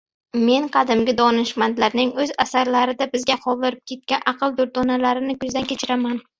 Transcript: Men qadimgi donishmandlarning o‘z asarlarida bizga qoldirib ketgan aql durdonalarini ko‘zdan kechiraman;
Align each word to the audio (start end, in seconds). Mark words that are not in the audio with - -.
Men 0.45 0.63
qadimgi 0.75 1.13
donishmandlarning 1.19 2.15
o‘z 2.23 2.33
asarlarida 2.45 3.09
bizga 3.13 3.37
qoldirib 3.45 3.87
ketgan 3.95 4.27
aql 4.35 4.59
durdonalarini 4.61 5.41
ko‘zdan 5.47 5.73
kechiraman; 5.73 6.23